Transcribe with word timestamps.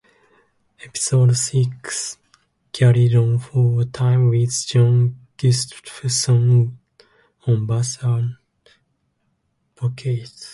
Episode 0.83 1.35
Six 1.37 2.17
carried 2.71 3.13
on 3.15 3.37
for 3.37 3.81
a 3.81 3.85
time 3.85 4.29
with 4.29 4.51
John 4.65 5.15
Gustafson 5.37 6.79
on 7.45 7.65
bass 7.67 7.99
and 8.01 8.37
vocals. 9.77 10.47